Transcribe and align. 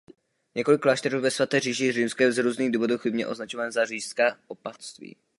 Několik 0.55 0.81
klášterů 0.81 1.21
ve 1.21 1.31
Svaté 1.31 1.59
říši 1.59 1.91
římské 1.91 2.31
z 2.31 2.37
různých 2.43 2.71
důvodů 2.71 2.97
chybně 2.97 3.27
označováno 3.27 3.71
za 3.71 3.85
říšská 3.85 4.37
opatství. 4.47 5.15